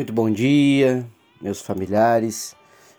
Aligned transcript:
Muito 0.00 0.14
bom 0.14 0.30
dia, 0.30 1.06
meus 1.42 1.60
familiares, 1.60 2.56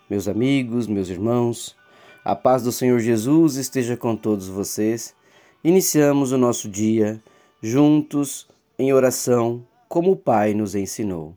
meus 0.08 0.28
amigos, 0.28 0.86
meus 0.86 1.10
irmãos. 1.10 1.76
A 2.24 2.36
paz 2.36 2.62
do 2.62 2.72
Senhor 2.72 3.00
Jesus 3.00 3.56
esteja 3.56 3.98
com 3.98 4.16
todos 4.16 4.48
vocês. 4.48 5.16
Iniciamos 5.64 6.32
o 6.32 6.38
nosso 6.38 6.70
dia 6.70 7.20
juntos 7.60 8.48
em 8.78 8.94
oração, 8.94 9.66
como 9.90 10.12
o 10.12 10.16
Pai 10.16 10.54
nos 10.54 10.76
ensinou. 10.76 11.36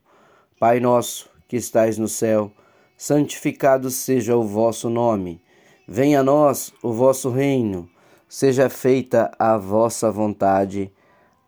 Pai 0.60 0.80
nosso, 0.80 1.30
que 1.48 1.56
estais 1.56 1.96
no 1.96 2.08
céu, 2.08 2.52
santificado 2.94 3.90
seja 3.90 4.36
o 4.36 4.42
vosso 4.42 4.90
nome. 4.90 5.40
Venha 5.88 6.20
a 6.20 6.22
nós 6.22 6.74
o 6.82 6.92
vosso 6.92 7.30
reino. 7.30 7.88
Seja 8.28 8.68
feita 8.68 9.32
a 9.38 9.56
vossa 9.56 10.12
vontade, 10.12 10.92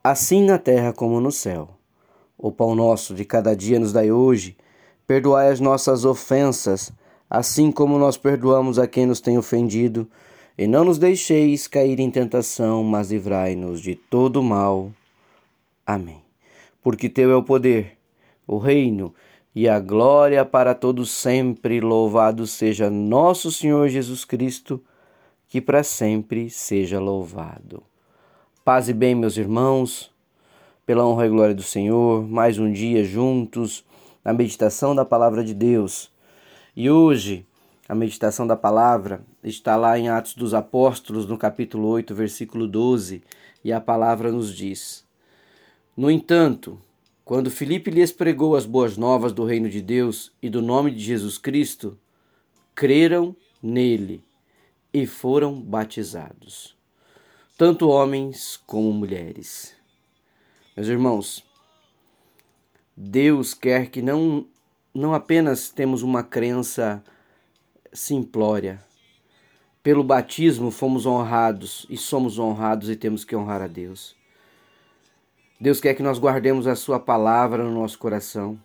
assim 0.03 0.43
na 0.43 0.57
terra 0.57 0.91
como 0.91 1.21
no 1.21 1.30
céu. 1.30 1.76
O 2.39 2.53
pão 2.53 2.75
nosso 2.75 3.14
de 3.14 3.25
cada 3.25 3.57
dia 3.57 3.80
nos 3.80 3.93
dai 3.93 4.11
hoje. 4.11 4.57
Perdoai 5.07 5.50
as 5.50 5.59
nossas 5.61 6.05
ofensas, 6.05 6.92
assim 7.30 7.73
como 7.73 7.98
nós 7.98 8.16
perdoamos 8.16 8.78
a 8.78 8.87
quem 8.87 9.06
nos 9.06 9.20
tem 9.20 9.38
ofendido. 9.38 10.06
E 10.59 10.66
não 10.66 10.84
nos 10.84 10.98
deixeis 10.98 11.66
cair 11.66 11.98
em 11.98 12.11
tentação, 12.11 12.83
mas 12.83 13.11
livrai-nos 13.11 13.80
de 13.80 13.95
todo 13.95 14.42
mal. 14.42 14.91
Amém. 15.87 16.23
Porque 16.83 17.09
teu 17.09 17.30
é 17.30 17.37
o 17.37 17.42
poder, 17.42 17.97
o 18.47 18.59
reino 18.59 19.14
e 19.55 19.69
a 19.69 19.80
glória 19.80 20.45
para 20.45 20.75
todos 20.75 21.11
sempre. 21.11 21.80
Louvado 21.80 22.47
seja 22.47 22.91
nosso 22.91 23.50
Senhor 23.50 23.89
Jesus 23.89 24.25
Cristo, 24.25 24.83
que 25.48 25.61
para 25.61 25.83
sempre 25.83 26.50
seja 26.50 27.00
louvado. 27.00 27.83
Paz 28.64 28.89
e 28.89 28.92
bem, 28.92 29.14
meus 29.14 29.37
irmãos 29.37 30.14
pela 30.87 31.05
honra 31.05 31.27
e 31.27 31.29
glória 31.29 31.55
do 31.55 31.65
Senhor, 31.65 32.25
mais 32.29 32.61
um 32.61 32.73
dia 32.73 33.03
juntos 33.03 33.85
na 34.25 34.33
meditação 34.33 34.95
da 34.95 35.05
palavra 35.05 35.43
de 35.43 35.53
Deus. 35.53 36.12
E 36.77 36.89
hoje, 36.89 37.45
a 37.89 37.95
meditação 37.95 38.47
da 38.47 38.55
palavra 38.56 39.20
está 39.43 39.75
lá 39.75 39.98
em 39.98 40.09
Atos 40.09 40.34
dos 40.34 40.55
Apóstolos, 40.55 41.27
no 41.27 41.37
capítulo 41.37 41.89
8, 41.89 42.15
versículo 42.15 42.69
12, 42.69 43.20
e 43.65 43.73
a 43.73 43.81
palavra 43.81 44.31
nos 44.31 44.55
diz: 44.55 45.05
No 45.97 46.09
entanto, 46.09 46.81
quando 47.25 47.50
Filipe 47.50 47.91
lhes 47.91 48.12
pregou 48.12 48.55
as 48.55 48.65
boas 48.65 48.97
novas 48.97 49.33
do 49.33 49.45
reino 49.45 49.69
de 49.69 49.83
Deus 49.83 50.31
e 50.41 50.48
do 50.48 50.62
nome 50.62 50.93
de 50.93 51.00
Jesus 51.00 51.37
Cristo, 51.37 51.98
creram 52.77 53.34
nele 53.61 54.23
e 54.95 55.05
foram 55.05 55.61
batizados, 55.61 56.77
tanto 57.59 57.89
homens 57.89 58.56
como 58.65 58.93
mulheres. 58.93 59.75
Meus 60.77 60.88
irmãos, 60.88 61.42
Deus 62.94 63.55
quer 63.55 63.88
que 63.88 64.02
não, 64.02 64.46
não 64.94 65.14
apenas 65.14 65.70
temos 65.70 66.02
uma 66.02 66.22
crença 66.22 67.02
simplória. 67.94 68.84
Pelo 69.82 70.04
batismo 70.04 70.70
fomos 70.70 71.06
honrados 71.06 71.86
e 71.88 71.97
somos 71.97 72.38
honrados 72.38 72.91
e 72.91 72.97
temos 72.97 73.24
que 73.24 73.34
honrar 73.34 73.62
a 73.62 73.66
Deus. 73.66 74.14
Deus 75.58 75.80
quer 75.80 75.94
que 75.94 76.02
nós 76.02 76.19
guardemos 76.19 76.66
a 76.66 76.77
Sua 76.77 77.00
palavra 77.00 77.64
no 77.64 77.72
nosso 77.72 77.98
coração. 77.98 78.60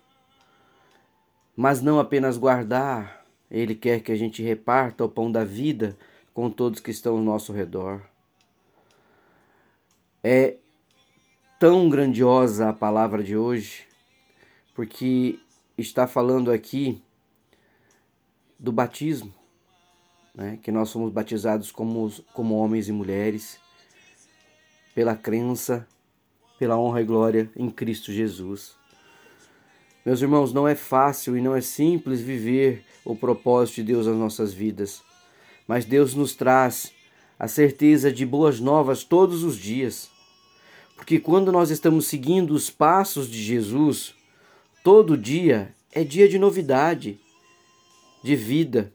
Mas 1.56 1.82
não 1.82 1.98
apenas 1.98 2.38
guardar, 2.38 3.26
Ele 3.50 3.74
quer 3.74 4.02
que 4.02 4.12
a 4.12 4.18
gente 4.18 4.44
reparta 4.44 5.06
o 5.06 5.10
pão 5.10 5.32
da 5.32 5.46
vida 5.46 5.98
com 6.34 6.50
todos 6.50 6.82
que 6.82 6.92
estão 6.92 7.14
ao 7.14 7.24
nosso 7.24 7.54
redor. 7.54 8.02
É 10.22 10.58
tão 11.62 11.88
grandiosa 11.88 12.70
a 12.70 12.74
palavra 12.74 13.24
de 13.24 13.38
hoje, 13.38 13.84
porque 14.74 15.38
está 15.78 16.08
falando 16.08 16.52
aqui 16.52 17.00
do 18.58 18.72
batismo, 18.72 19.32
né? 20.34 20.58
que 20.64 20.72
nós 20.72 20.90
somos 20.90 21.12
batizados 21.12 21.72
como, 21.72 22.12
como 22.34 22.56
homens 22.56 22.90
e 22.90 22.92
mulheres, 22.92 23.60
pela 24.96 25.16
crença, 25.16 25.88
pela 26.58 26.80
honra 26.80 27.02
e 27.04 27.06
glória 27.06 27.52
em 27.56 27.70
Cristo 27.70 28.12
Jesus. 28.12 28.76
Meus 30.04 30.20
irmãos, 30.20 30.52
não 30.52 30.68
é 30.68 30.74
fácil 30.74 31.38
e 31.38 31.42
não 31.42 31.56
é 31.56 31.62
simples 31.62 32.22
viver 32.22 32.84
o 33.06 33.16
propósito 33.16 33.76
de 33.76 33.84
Deus 33.84 34.08
nas 34.08 34.16
nossas 34.16 34.52
vidas, 34.52 35.04
mas 35.68 35.86
Deus 35.86 36.16
nos 36.16 36.34
traz 36.34 36.92
a 37.38 37.48
certeza 37.48 38.12
de 38.12 38.26
boas 38.26 38.60
novas 38.60 39.04
todos 39.04 39.44
os 39.44 39.56
dias. 39.56 40.10
Porque 41.02 41.20
quando 41.20 41.52
nós 41.52 41.72
estamos 41.72 42.06
seguindo 42.06 42.52
os 42.52 42.70
passos 42.70 43.28
de 43.28 43.42
Jesus, 43.42 44.14
todo 44.84 45.18
dia 45.18 45.74
é 45.92 46.04
dia 46.04 46.30
de 46.30 46.38
novidade, 46.38 47.20
de 48.24 48.36
vida. 48.36 48.94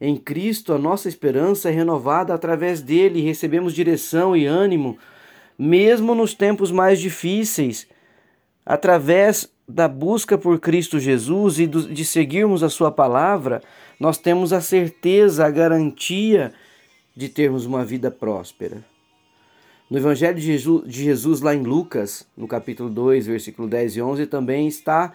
Em 0.00 0.16
Cristo, 0.16 0.72
a 0.72 0.78
nossa 0.78 1.08
esperança 1.08 1.68
é 1.68 1.72
renovada 1.72 2.34
através 2.34 2.82
dele, 2.82 3.20
recebemos 3.20 3.72
direção 3.72 4.36
e 4.36 4.46
ânimo, 4.46 4.98
mesmo 5.56 6.12
nos 6.12 6.34
tempos 6.34 6.72
mais 6.72 6.98
difíceis, 6.98 7.86
através 8.66 9.48
da 9.66 9.86
busca 9.86 10.36
por 10.36 10.58
Cristo 10.58 10.98
Jesus 10.98 11.60
e 11.60 11.68
de 11.68 12.04
seguirmos 12.04 12.64
a 12.64 12.68
Sua 12.68 12.90
palavra, 12.90 13.62
nós 14.00 14.18
temos 14.18 14.52
a 14.52 14.60
certeza, 14.60 15.46
a 15.46 15.50
garantia 15.50 16.52
de 17.14 17.28
termos 17.28 17.64
uma 17.64 17.84
vida 17.84 18.10
próspera. 18.10 18.95
No 19.88 19.98
Evangelho 19.98 20.36
de 20.36 21.04
Jesus, 21.04 21.40
lá 21.40 21.54
em 21.54 21.62
Lucas, 21.62 22.26
no 22.36 22.48
capítulo 22.48 22.90
2, 22.90 23.28
versículo 23.28 23.68
10 23.68 23.96
e 23.96 24.02
11, 24.02 24.26
também 24.26 24.66
está 24.66 25.12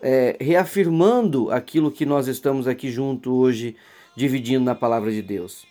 é, 0.00 0.34
reafirmando 0.40 1.50
aquilo 1.50 1.90
que 1.90 2.06
nós 2.06 2.26
estamos 2.26 2.66
aqui 2.66 2.90
junto 2.90 3.34
hoje, 3.34 3.76
dividindo 4.16 4.64
na 4.64 4.74
palavra 4.74 5.12
de 5.12 5.20
Deus. 5.20 5.66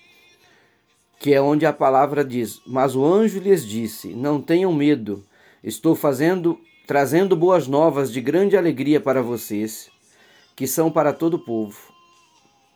Que 1.19 1.33
é 1.33 1.41
onde 1.41 1.65
a 1.65 1.73
palavra 1.73 2.23
diz: 2.23 2.61
Mas 2.67 2.95
o 2.95 3.03
anjo 3.03 3.39
lhes 3.39 3.65
disse: 3.65 4.09
Não 4.09 4.39
tenham 4.39 4.71
medo, 4.71 5.25
estou 5.63 5.95
fazendo, 5.95 6.59
trazendo 6.85 7.35
boas 7.35 7.67
novas 7.67 8.13
de 8.13 8.21
grande 8.21 8.55
alegria 8.55 9.01
para 9.01 9.23
vocês, 9.23 9.89
que 10.55 10.67
são 10.67 10.91
para 10.91 11.11
todo 11.11 11.33
o 11.35 11.43
povo. 11.43 11.91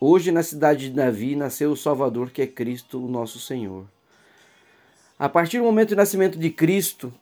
Hoje, 0.00 0.32
na 0.32 0.42
cidade 0.42 0.88
de 0.88 0.96
Davi, 0.96 1.36
nasceu 1.36 1.70
o 1.70 1.76
Salvador, 1.76 2.32
que 2.32 2.42
é 2.42 2.48
Cristo, 2.48 3.00
o 3.00 3.08
nosso 3.08 3.38
Senhor. 3.38 3.86
A 5.22 5.28
partir 5.28 5.58
do 5.58 5.64
momento 5.64 5.90
do 5.90 5.94
nascimento 5.94 6.36
de 6.36 6.50
Cristo 6.50 7.14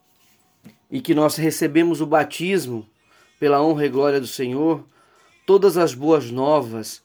e 0.90 1.02
que 1.02 1.14
nós 1.14 1.36
recebemos 1.36 2.00
o 2.00 2.06
batismo 2.06 2.88
pela 3.38 3.62
honra 3.62 3.84
e 3.84 3.90
glória 3.90 4.18
do 4.18 4.26
Senhor, 4.26 4.82
todas 5.44 5.76
as 5.76 5.92
boas 5.92 6.30
novas 6.30 7.02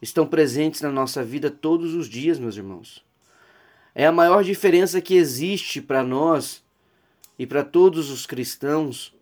estão 0.00 0.24
presentes 0.24 0.80
na 0.80 0.92
nossa 0.92 1.24
vida 1.24 1.50
todos 1.50 1.92
os 1.92 2.08
dias, 2.08 2.38
meus 2.38 2.56
irmãos. 2.56 3.04
É 3.96 4.06
a 4.06 4.12
maior 4.12 4.44
diferença 4.44 5.00
que 5.00 5.16
existe 5.16 5.82
para 5.82 6.04
nós 6.04 6.62
e 7.36 7.44
para 7.44 7.64
todos 7.64 8.08
os 8.08 8.26
cristãos 8.26 9.12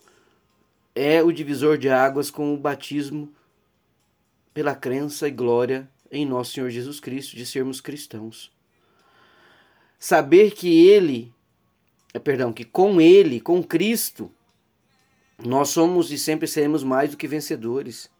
é 0.95 1.23
o 1.23 1.33
divisor 1.33 1.79
de 1.79 1.89
águas 1.89 2.31
com 2.31 2.53
o 2.53 2.59
batismo 2.59 3.33
pela 4.53 4.75
crença 4.75 5.29
e 5.29 5.31
glória 5.31 5.89
em 6.13 6.27
nosso 6.27 6.53
Senhor 6.53 6.69
Jesus 6.69 7.01
Cristo 7.01 7.37
de 7.37 7.47
sermos 7.47 7.81
cristãos 7.81 8.54
saber 9.99 10.53
que 10.53 10.87
ele, 10.89 11.33
é, 12.13 12.19
perdão, 12.19 12.53
que 12.53 12.65
com 12.65 13.01
ele, 13.01 13.41
com 13.41 13.63
Cristo, 13.63 14.31
nós 15.39 15.71
somos 15.71 16.11
e 16.11 16.19
sempre 16.19 16.47
seremos 16.47 16.85
mais 16.85 17.11
do 17.11 17.17
que 17.17 17.27
vencedores. 17.27 18.11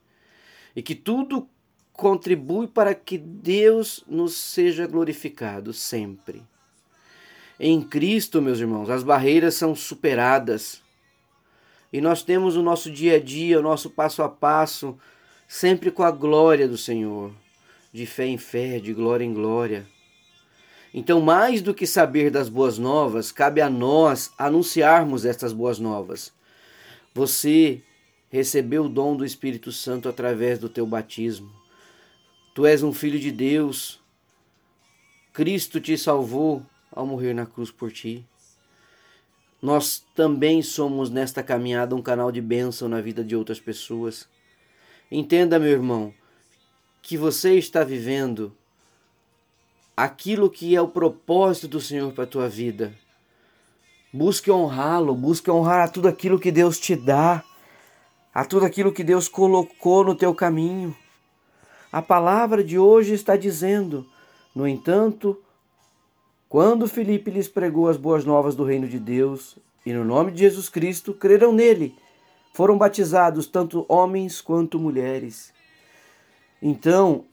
E 0.75 0.83
que 0.83 0.95
tudo 0.95 1.49
contribui 1.93 2.67
para 2.67 2.95
que 2.95 3.17
Deus 3.17 4.03
nos 4.09 4.35
seja 4.35 4.87
glorificado 4.87 5.73
sempre. 5.73 6.43
Em 7.59 7.81
Cristo, 7.81 8.43
meus 8.43 8.59
irmãos, 8.59 8.91
as 8.91 9.05
barreiras 9.05 9.55
são 9.55 9.77
superadas. 9.77 10.83
E 11.93 12.01
nós 12.01 12.25
temos 12.25 12.57
o 12.57 12.63
nosso 12.63 12.91
dia 12.91 13.17
a 13.17 13.21
dia, 13.21 13.61
o 13.61 13.63
nosso 13.63 13.89
passo 13.89 14.23
a 14.23 14.29
passo, 14.29 14.99
sempre 15.47 15.93
com 15.93 16.03
a 16.03 16.11
glória 16.11 16.67
do 16.67 16.77
Senhor, 16.77 17.33
de 17.93 18.05
fé 18.07 18.27
em 18.27 18.37
fé, 18.37 18.81
de 18.81 18.93
glória 18.93 19.25
em 19.25 19.33
glória. 19.33 19.87
Então, 20.97 21.21
mais 21.21 21.61
do 21.61 21.75
que 21.75 21.89
saber 21.89 22.31
das 22.31 22.49
boas 22.49 22.79
novas, 22.79 23.33
cabe 23.33 23.61
a 23.61 23.69
nós 23.69 24.33
anunciarmos 24.39 25.25
estas 25.25 25.53
boas 25.53 25.81
novas. 25.81 26.33
Você 27.13 27.83
recebeu 28.31 28.85
o 28.85 28.89
dom 28.89 29.17
do 29.17 29.25
Espírito 29.25 29.73
Santo 29.73 30.09
através 30.09 30.57
do 30.61 30.69
teu 30.69 30.87
batismo. 30.87 31.51
Tu 32.55 32.65
és 32.65 32.85
um 32.85 32.93
filho 32.93 33.19
de 33.19 33.33
Deus. 33.33 34.01
Cristo 35.33 35.81
te 35.81 35.99
salvou 35.99 36.65
ao 36.93 37.05
morrer 37.05 37.35
na 37.35 37.45
cruz 37.45 37.73
por 37.73 37.91
ti. 37.91 38.25
Nós 39.61 40.05
também 40.15 40.63
somos 40.63 41.11
nesta 41.11 41.43
caminhada 41.43 41.97
um 41.97 42.03
canal 42.03 42.31
de 42.31 42.41
bênção 42.41 42.89
na 42.89 43.01
vida 43.01 43.25
de 43.25 43.35
outras 43.35 43.59
pessoas. 43.59 44.29
Entenda, 45.11 45.59
meu 45.59 45.71
irmão, 45.71 46.15
que 47.03 47.17
você 47.17 47.55
está 47.59 47.83
vivendo 47.83 48.57
aquilo 49.97 50.51
que 50.51 50.75
é 50.75 50.81
o 50.81 50.89
propósito 50.89 51.69
do 51.69 51.81
Senhor 51.81 52.13
para 52.13 52.25
a 52.25 52.27
tua 52.27 52.49
vida. 52.49 52.93
Busque 54.13 54.51
honrá-lo, 54.51 55.15
busque 55.15 55.51
honrar 55.51 55.91
tudo 55.91 56.09
aquilo 56.09 56.39
que 56.39 56.53
Deus 56.53 56.79
te 56.79 56.95
dá. 56.95 57.43
a 58.35 58.45
tudo 58.45 58.67
aquilo 58.67 58.93
que 58.93 59.05
Deus 59.05 59.29
colocou 59.29 60.05
no 60.05 60.15
teu 60.17 60.35
caminho. 60.35 60.95
A 61.93 62.03
palavra 62.03 62.65
de 62.65 62.77
hoje 62.77 63.15
está 63.15 63.37
dizendo: 63.37 64.05
no 64.55 64.67
entanto, 64.67 65.41
quando 66.49 66.89
Filipe 66.89 67.31
lhes 67.31 67.47
pregou 67.47 67.89
as 67.89 67.97
boas 67.97 68.25
novas 68.25 68.57
do 68.57 68.65
reino 68.65 68.89
de 68.89 68.99
Deus, 68.99 69.57
e 69.87 69.93
no 69.93 70.05
nome 70.05 70.33
de 70.33 70.41
Jesus 70.41 70.69
Cristo 70.69 71.15
creram 71.15 71.53
nele, 71.53 71.95
foram 72.53 72.77
batizados 72.77 73.47
tanto 73.47 73.87
homens 73.89 74.41
quanto 74.41 74.81
mulheres. 74.81 75.53
Então, 76.61 77.27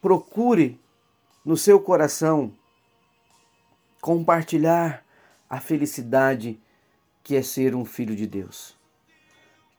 procure 0.00 0.78
no 1.46 1.56
seu 1.56 1.78
coração 1.78 2.52
compartilhar 4.00 5.06
a 5.48 5.60
felicidade 5.60 6.60
que 7.22 7.36
é 7.36 7.42
ser 7.42 7.72
um 7.72 7.84
filho 7.84 8.16
de 8.16 8.26
Deus. 8.26 8.76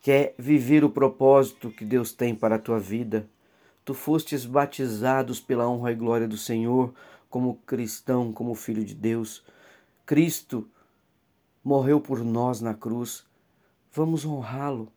Quer 0.02 0.34
viver 0.40 0.86
o 0.86 0.90
propósito 0.90 1.70
que 1.70 1.84
Deus 1.84 2.14
tem 2.14 2.34
para 2.34 2.56
a 2.56 2.60
tua 2.60 2.80
vida. 2.80 3.28
Tu 3.84 3.94
fostes 3.94 4.46
batizados 4.46 5.42
pela 5.42 5.68
honra 5.68 5.92
e 5.92 5.96
glória 5.96 6.26
do 6.26 6.38
Senhor 6.38 6.94
como 7.30 7.56
cristão, 7.66 8.32
como 8.32 8.56
filho 8.56 8.86
de 8.86 8.96
Deus. 8.96 9.44
Cristo 10.06 10.66
morreu 11.62 12.00
por 12.00 12.24
nós 12.24 12.62
na 12.62 12.74
cruz. 12.74 13.26
Vamos 13.92 14.26
honrá-lo. 14.26 14.90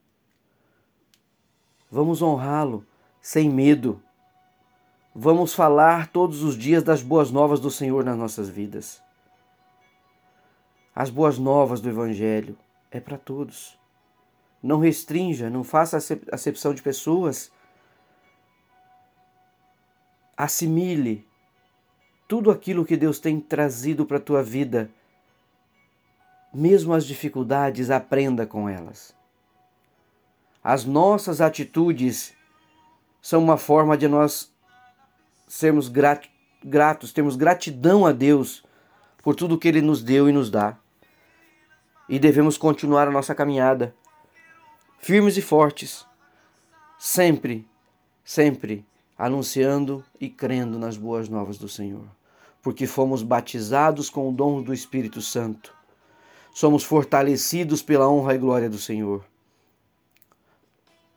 Vamos 1.90 2.22
honrá-lo 2.22 2.86
sem 3.20 3.50
medo. 3.50 4.00
Vamos 5.14 5.52
falar 5.52 6.06
todos 6.06 6.44
os 6.44 6.56
dias 6.56 6.84
das 6.84 7.02
boas 7.02 7.32
novas 7.32 7.58
do 7.58 7.70
Senhor 7.70 8.04
nas 8.04 8.16
nossas 8.16 8.48
vidas. 8.48 9.02
As 10.94 11.10
boas 11.10 11.36
novas 11.36 11.80
do 11.80 11.88
Evangelho 11.88 12.56
é 12.92 13.00
para 13.00 13.18
todos. 13.18 13.76
Não 14.62 14.78
restrinja, 14.78 15.50
não 15.50 15.64
faça 15.64 15.98
acepção 16.30 16.72
de 16.72 16.80
pessoas. 16.80 17.50
Assimile 20.36 21.26
tudo 22.28 22.48
aquilo 22.48 22.84
que 22.84 22.96
Deus 22.96 23.18
tem 23.18 23.40
trazido 23.40 24.06
para 24.06 24.18
a 24.18 24.20
tua 24.20 24.44
vida. 24.44 24.88
Mesmo 26.54 26.94
as 26.94 27.04
dificuldades, 27.04 27.90
aprenda 27.90 28.46
com 28.46 28.68
elas. 28.68 29.12
As 30.62 30.84
nossas 30.84 31.40
atitudes 31.40 32.32
são 33.20 33.42
uma 33.42 33.56
forma 33.56 33.96
de 33.96 34.06
nós 34.06 34.52
sermos 35.50 35.88
gratos, 35.88 37.12
termos 37.12 37.34
gratidão 37.34 38.06
a 38.06 38.12
Deus 38.12 38.62
por 39.20 39.34
tudo 39.34 39.58
que 39.58 39.66
Ele 39.66 39.82
nos 39.82 40.00
deu 40.00 40.28
e 40.28 40.32
nos 40.32 40.48
dá. 40.48 40.78
E 42.08 42.20
devemos 42.20 42.56
continuar 42.56 43.08
a 43.08 43.10
nossa 43.10 43.34
caminhada, 43.34 43.92
firmes 45.00 45.36
e 45.36 45.42
fortes, 45.42 46.06
sempre, 46.96 47.68
sempre 48.24 48.86
anunciando 49.18 50.04
e 50.20 50.30
crendo 50.30 50.78
nas 50.78 50.96
boas 50.96 51.28
novas 51.28 51.58
do 51.58 51.68
Senhor, 51.68 52.06
porque 52.62 52.86
fomos 52.86 53.20
batizados 53.20 54.08
com 54.08 54.28
o 54.28 54.32
dom 54.32 54.62
do 54.62 54.72
Espírito 54.72 55.20
Santo, 55.20 55.74
somos 56.54 56.84
fortalecidos 56.84 57.82
pela 57.82 58.08
honra 58.08 58.36
e 58.36 58.38
glória 58.38 58.70
do 58.70 58.78
Senhor. 58.78 59.24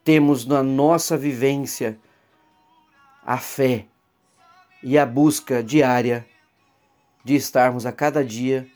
Temos 0.04 0.44
na 0.44 0.64
nossa 0.64 1.16
vivência 1.16 2.00
a 3.24 3.38
fé 3.38 3.88
e 4.84 4.98
a 4.98 5.06
busca 5.06 5.64
diária 5.64 6.28
de 7.24 7.36
estarmos 7.36 7.86
a 7.86 7.92
cada 7.92 8.24
dia 8.24 8.68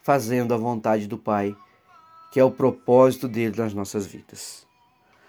fazendo 0.00 0.54
a 0.54 0.56
vontade 0.56 1.08
do 1.08 1.18
Pai, 1.18 1.56
que 2.30 2.38
é 2.38 2.44
o 2.44 2.50
propósito 2.50 3.26
dele 3.26 3.56
nas 3.56 3.74
nossas 3.74 4.06
vidas. 4.06 4.64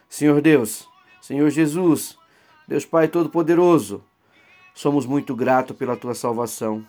Senhor 0.07 0.39
Deus, 0.39 0.87
Senhor 1.19 1.49
Jesus, 1.49 2.15
Deus 2.67 2.85
Pai 2.85 3.07
Todo-Poderoso, 3.07 4.03
somos 4.75 5.07
muito 5.07 5.35
gratos 5.35 5.75
pela 5.75 5.97
tua 5.97 6.13
salvação. 6.13 6.85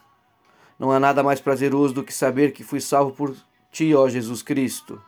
Não 0.79 0.93
há 0.93 1.01
nada 1.01 1.23
mais 1.23 1.41
prazeroso 1.41 1.95
do 1.95 2.05
que 2.05 2.13
saber 2.13 2.53
que 2.53 2.63
fui 2.63 2.81
salvo 2.81 3.13
por 3.13 3.35
ti, 3.73 3.95
ó 3.95 4.07
Jesus 4.07 4.43
Cristo, 4.43 5.03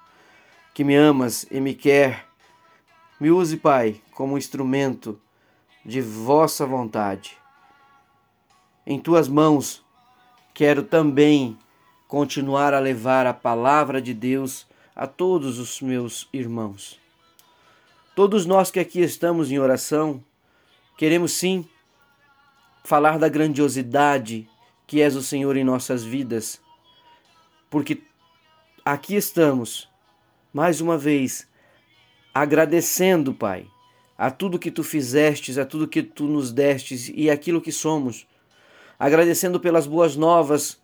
que 0.72 0.82
me 0.82 0.96
amas 0.96 1.46
e 1.50 1.60
me 1.60 1.74
quer. 1.74 2.26
Me 3.20 3.30
use, 3.30 3.58
Pai, 3.58 4.00
como 4.12 4.38
instrumento 4.38 5.20
de 5.84 6.00
vossa 6.00 6.64
vontade 6.64 7.39
em 8.90 8.98
tuas 8.98 9.28
mãos, 9.28 9.84
quero 10.52 10.82
também 10.82 11.56
continuar 12.08 12.74
a 12.74 12.80
levar 12.80 13.24
a 13.24 13.32
palavra 13.32 14.02
de 14.02 14.12
Deus 14.12 14.66
a 14.96 15.06
todos 15.06 15.60
os 15.60 15.80
meus 15.80 16.28
irmãos. 16.32 16.98
Todos 18.16 18.46
nós 18.46 18.68
que 18.68 18.80
aqui 18.80 19.00
estamos 19.00 19.52
em 19.52 19.60
oração, 19.60 20.20
queremos 20.98 21.30
sim 21.30 21.64
falar 22.82 23.16
da 23.16 23.28
grandiosidade 23.28 24.48
que 24.88 25.00
és 25.00 25.14
o 25.14 25.22
Senhor 25.22 25.56
em 25.56 25.62
nossas 25.62 26.02
vidas, 26.02 26.60
porque 27.70 28.02
aqui 28.84 29.14
estamos, 29.14 29.88
mais 30.52 30.80
uma 30.80 30.98
vez, 30.98 31.46
agradecendo, 32.34 33.32
Pai, 33.32 33.68
a 34.18 34.32
tudo 34.32 34.58
que 34.58 34.72
tu 34.72 34.82
fizestes, 34.82 35.58
a 35.58 35.64
tudo 35.64 35.86
que 35.86 36.02
tu 36.02 36.24
nos 36.24 36.50
destes 36.50 37.08
e 37.14 37.30
aquilo 37.30 37.60
que 37.60 37.70
somos 37.70 38.26
agradecendo 39.00 39.58
pelas 39.58 39.86
boas 39.86 40.14
novas 40.14 40.78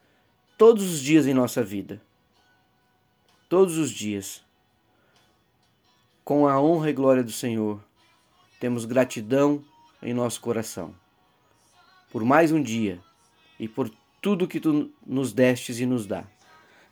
todos 0.57 0.91
os 0.91 1.01
dias 1.01 1.27
em 1.27 1.35
nossa 1.35 1.63
vida. 1.63 2.01
Todos 3.47 3.77
os 3.77 3.91
dias. 3.91 4.43
Com 6.25 6.49
a 6.49 6.59
honra 6.59 6.89
e 6.89 6.95
glória 6.95 7.23
do 7.23 7.31
Senhor, 7.31 7.79
temos 8.59 8.87
gratidão 8.87 9.63
em 10.03 10.15
nosso 10.15 10.41
coração. 10.41 10.95
Por 12.11 12.25
mais 12.25 12.51
um 12.51 12.63
dia 12.63 12.99
e 13.61 13.69
por 13.69 13.91
tudo 14.23 14.49
que 14.49 14.61
tu 14.61 14.91
nos 15.07 15.35
destes 15.35 15.79
e 15.79 15.85
nos 15.85 16.07
dá. 16.07 16.25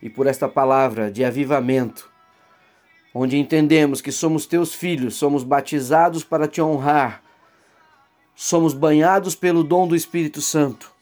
E 0.03 0.11
por 0.11 0.26
esta 0.26 0.47
palavra 0.47 1.11
de 1.11 1.25
avivamento, 1.25 2.12
onde 3.15 3.38
entendemos 3.38 4.03
que 4.03 4.12
somos 4.12 4.44
teus 4.44 4.75
filhos, 4.75 5.15
somos 5.15 5.43
batizados 5.43 6.23
para 6.23 6.47
te 6.47 6.61
honrar, 6.61 7.25
somos 8.35 8.75
banhados 8.75 9.35
pelo 9.35 9.65
dom 9.65 9.88
do 9.88 9.97
Espírito 9.97 10.43
Santo 10.43 10.94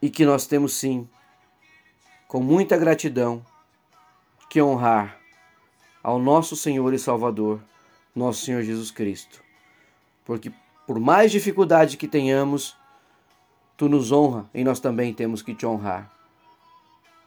e 0.00 0.08
que 0.08 0.24
nós 0.24 0.46
temos 0.46 0.74
sim, 0.74 1.08
com 2.26 2.40
muita 2.40 2.76
gratidão, 2.76 3.44
que 4.48 4.60
honrar 4.60 5.18
ao 6.02 6.18
nosso 6.18 6.56
Senhor 6.56 6.92
e 6.92 6.98
Salvador, 6.98 7.60
nosso 8.14 8.44
Senhor 8.44 8.62
Jesus 8.62 8.90
Cristo. 8.90 9.42
Porque 10.24 10.52
por 10.86 10.98
mais 10.98 11.30
dificuldade 11.30 11.96
que 11.96 12.08
tenhamos, 12.08 12.76
tu 13.76 13.88
nos 13.88 14.10
honra 14.10 14.48
e 14.52 14.64
nós 14.64 14.80
também 14.80 15.14
temos 15.14 15.42
que 15.42 15.54
te 15.54 15.64
honrar. 15.64 16.10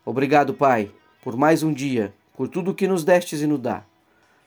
Obrigado, 0.06 0.54
Pai, 0.54 0.92
por 1.24 1.38
mais 1.38 1.64
um 1.64 1.72
dia, 1.72 2.14
por 2.36 2.50
tudo 2.50 2.76
que 2.76 2.88
nos 2.88 3.06
destes 3.06 3.42
e 3.42 3.48
nos 3.48 3.62
dá. 3.62 3.84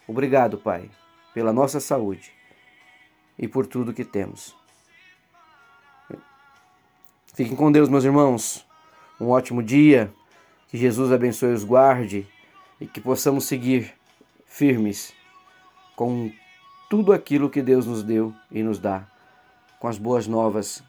Obrigado, 0.07 0.59
Pai, 0.59 0.91
pela 1.33 1.53
nossa 1.53 1.81
saúde 1.81 2.31
e 3.39 3.49
por 3.49 3.67
tudo 3.67 3.95
que 3.95 4.05
temos. 4.05 4.55
Fiquem 7.37 7.55
com 7.55 7.71
Deus, 7.71 7.91
meus 7.91 8.03
irmãos. 8.03 8.65
Um 9.21 9.29
ótimo 9.29 9.63
dia. 9.63 10.11
Que 10.69 10.79
Jesus 10.79 11.13
abençoe 11.13 11.53
os 11.53 11.65
guarde 11.65 12.27
e 12.81 12.87
que 12.87 12.99
possamos 12.99 13.45
seguir 13.45 13.93
firmes 14.47 15.13
com 15.95 16.33
tudo 16.89 17.13
aquilo 17.13 17.51
que 17.51 17.61
Deus 17.61 17.85
nos 17.87 18.03
deu 18.03 18.35
e 18.51 18.63
nos 18.63 18.79
dá, 18.79 19.07
com 19.79 19.87
as 19.87 19.99
boas 19.99 20.27
novas, 20.27 20.83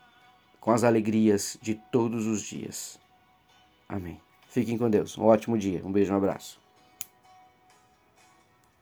com 0.61 0.71
as 0.71 0.85
alegrias 0.85 1.59
de 1.61 1.75
todos 1.91 2.25
os 2.25 2.41
dias. 2.41 2.97
Amém. 3.87 4.19
Fiquem 4.47 4.77
com 4.77 4.89
Deus. 4.89 5.17
Um 5.17 5.25
ótimo 5.25 5.57
dia. 5.57 5.81
Um 5.83 5.91
beijo, 5.91 6.13
um 6.13 6.17
abraço. 6.17 6.66